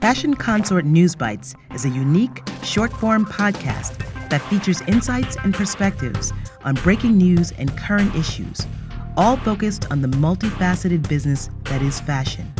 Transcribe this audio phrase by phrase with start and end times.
[0.00, 3.98] Fashion Consort News Bites is a unique, short form podcast
[4.30, 6.32] that features insights and perspectives
[6.64, 8.66] on breaking news and current issues,
[9.18, 12.50] all focused on the multifaceted business that is fashion.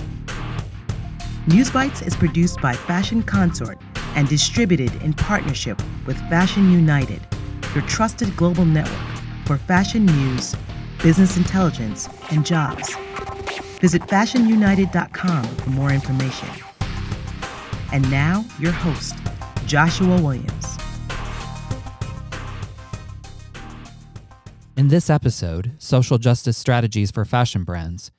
[1.47, 3.79] News Bites is produced by Fashion Consort
[4.17, 7.27] and distributed in partnership with Fashion United,
[7.75, 9.01] your trusted global network
[9.47, 10.55] for fashion news,
[11.03, 12.95] business intelligence, and jobs.
[13.81, 16.49] Visit fashionunited.com for more information.
[17.93, 19.15] And now, your host,
[19.67, 20.79] Joshua Williams.
[24.77, 28.13] In this episode, Social Justice Strategies for Fashion Brands,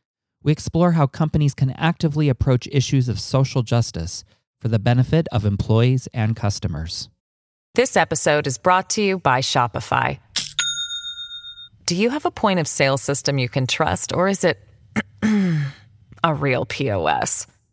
[0.43, 4.23] we explore how companies can actively approach issues of social justice
[4.59, 7.09] for the benefit of employees and customers.
[7.73, 10.19] This episode is brought to you by Shopify.
[11.85, 14.59] Do you have a point of sale system you can trust, or is it
[16.23, 17.47] a real POS?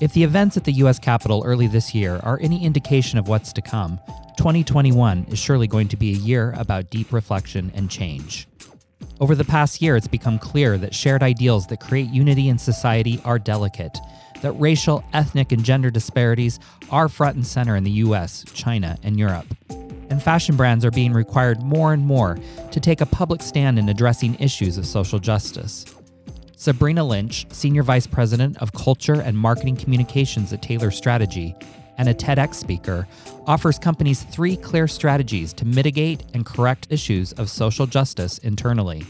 [0.00, 0.98] If the events at the U.S.
[0.98, 4.00] Capitol early this year are any indication of what's to come,
[4.36, 8.48] 2021 is surely going to be a year about deep reflection and change.
[9.20, 13.20] Over the past year, it's become clear that shared ideals that create unity in society
[13.24, 13.96] are delicate,
[14.42, 16.58] that racial, ethnic, and gender disparities
[16.90, 19.46] are front and center in the US, China, and Europe.
[20.10, 22.36] And fashion brands are being required more and more
[22.72, 25.86] to take a public stand in addressing issues of social justice.
[26.64, 31.54] Sabrina Lynch, Senior Vice President of Culture and Marketing Communications at Taylor Strategy,
[31.98, 33.06] and a TEDx speaker,
[33.46, 39.04] offers companies three clear strategies to mitigate and correct issues of social justice internally.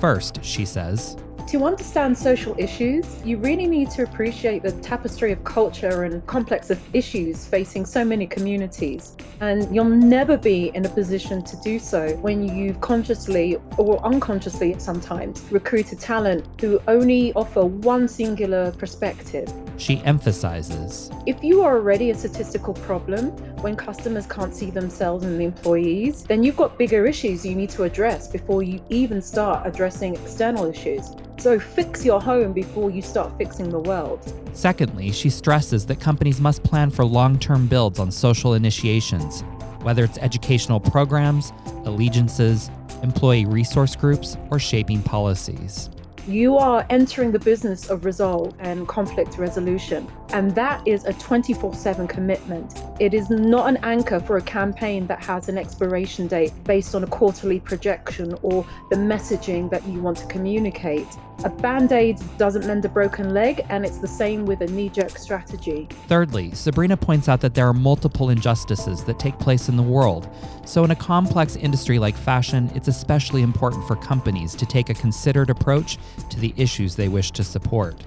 [0.00, 1.18] First, she says,
[1.48, 6.70] to understand social issues, you really need to appreciate the tapestry of culture and complex
[6.70, 9.16] of issues facing so many communities.
[9.40, 14.74] And you'll never be in a position to do so when you've consciously or unconsciously
[14.78, 19.52] sometimes recruited talent who only offer one singular perspective.
[19.76, 23.30] She emphasizes If you are already a statistical problem
[23.62, 27.70] when customers can't see themselves in the employees, then you've got bigger issues you need
[27.70, 31.14] to address before you even start addressing external issues.
[31.46, 34.20] So fix your home before you start fixing the world.
[34.52, 39.42] Secondly, she stresses that companies must plan for long term builds on social initiations,
[39.82, 41.52] whether it's educational programs,
[41.84, 42.68] allegiances,
[43.04, 45.88] employee resource groups, or shaping policies.
[46.26, 51.74] You are entering the business of resolve and conflict resolution, and that is a 24
[51.74, 52.82] 7 commitment.
[53.00, 57.04] It is not an anchor for a campaign that has an expiration date based on
[57.04, 61.06] a quarterly projection or the messaging that you want to communicate.
[61.44, 64.88] A band aid doesn't mend a broken leg, and it's the same with a knee
[64.88, 65.86] jerk strategy.
[66.08, 70.28] Thirdly, Sabrina points out that there are multiple injustices that take place in the world.
[70.64, 74.94] So, in a complex industry like fashion, it's especially important for companies to take a
[74.94, 75.98] considered approach
[76.30, 78.02] to the issues they wish to support.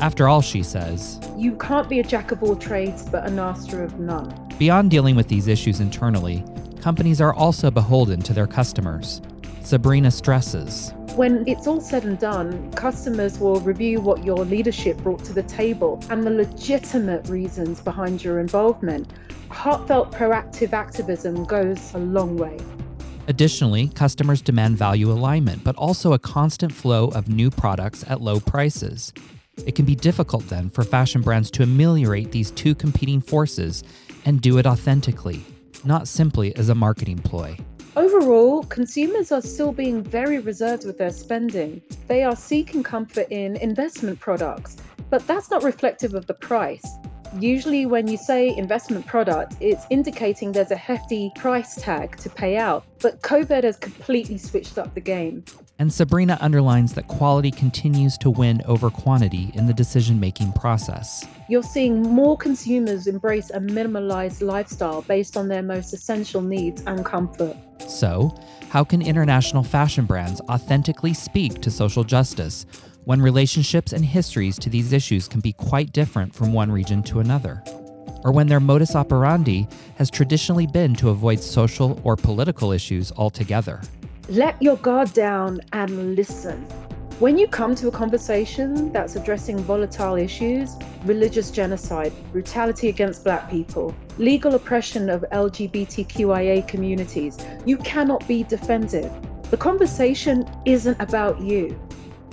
[0.00, 3.84] After all, she says, You can't be a jack of all trades but a master
[3.84, 4.48] of none.
[4.58, 6.44] Beyond dealing with these issues internally,
[6.80, 9.20] companies are also beholden to their customers.
[9.62, 15.24] Sabrina stresses when it's all said and done, customers will review what your leadership brought
[15.24, 19.12] to the table and the legitimate reasons behind your involvement.
[19.50, 22.56] Heartfelt proactive activism goes a long way.
[23.26, 28.38] Additionally, customers demand value alignment, but also a constant flow of new products at low
[28.38, 29.12] prices.
[29.66, 33.84] It can be difficult then for fashion brands to ameliorate these two competing forces
[34.24, 35.44] and do it authentically,
[35.84, 37.56] not simply as a marketing ploy.
[37.96, 41.82] Overall, consumers are still being very reserved with their spending.
[42.06, 44.76] They are seeking comfort in investment products,
[45.10, 46.84] but that's not reflective of the price.
[47.38, 52.56] Usually, when you say investment product, it's indicating there's a hefty price tag to pay
[52.56, 52.84] out.
[53.00, 55.44] But COVID has completely switched up the game.
[55.80, 61.26] And Sabrina underlines that quality continues to win over quantity in the decision making process.
[61.48, 67.02] You're seeing more consumers embrace a minimalized lifestyle based on their most essential needs and
[67.02, 67.56] comfort.
[67.88, 68.38] So,
[68.68, 72.66] how can international fashion brands authentically speak to social justice
[73.04, 77.20] when relationships and histories to these issues can be quite different from one region to
[77.20, 77.62] another?
[78.22, 79.66] Or when their modus operandi
[79.96, 83.80] has traditionally been to avoid social or political issues altogether?
[84.30, 86.62] Let your guard down and listen.
[87.18, 93.50] When you come to a conversation that's addressing volatile issues, religious genocide, brutality against black
[93.50, 99.12] people, legal oppression of LGBTQIA communities, you cannot be defensive.
[99.50, 101.76] The conversation isn't about you.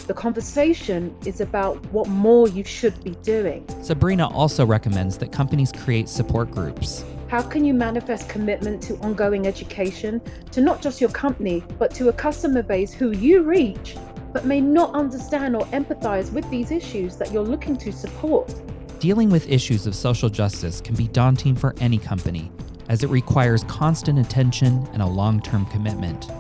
[0.05, 3.65] The conversation is about what more you should be doing.
[3.81, 7.03] Sabrina also recommends that companies create support groups.
[7.29, 10.21] How can you manifest commitment to ongoing education
[10.51, 13.97] to not just your company, but to a customer base who you reach,
[14.31, 18.55] but may not understand or empathize with these issues that you're looking to support?
[19.01, 22.49] Dealing with issues of social justice can be daunting for any company,
[22.87, 26.31] as it requires constant attention and a long term commitment.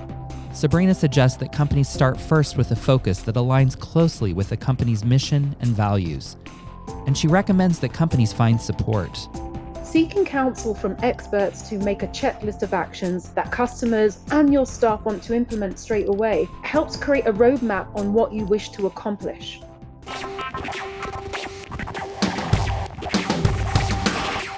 [0.53, 5.03] Sabrina suggests that companies start first with a focus that aligns closely with the company's
[5.03, 6.37] mission and values.
[7.05, 9.19] And she recommends that companies find support.
[9.97, 15.03] Seeking counsel from experts to make a checklist of actions that customers and your staff
[15.05, 19.59] want to implement straight away helps create a roadmap on what you wish to accomplish.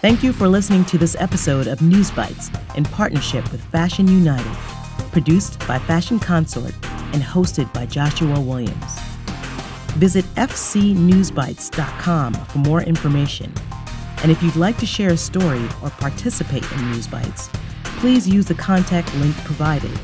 [0.01, 4.57] Thank you for listening to this episode of News Bites in partnership with Fashion United
[5.13, 6.73] produced by Fashion Consort
[7.13, 8.99] and hosted by Joshua Williams.
[9.95, 13.53] Visit fcnewsbites.com for more information.
[14.21, 17.49] And if you'd like to share a story or participate in News Bites,
[17.83, 19.97] please use the contact link provided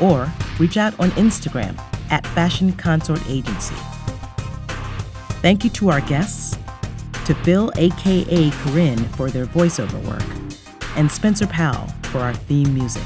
[0.00, 1.78] or reach out on Instagram
[2.10, 3.74] at Fashion Consort Agency.
[5.40, 6.56] Thank you to our guests,
[7.24, 10.58] to Phil, aka Corinne, for their voiceover work,
[10.96, 13.02] and Spencer Powell for our theme music.